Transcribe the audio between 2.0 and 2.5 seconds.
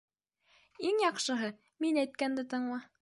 әйткәнде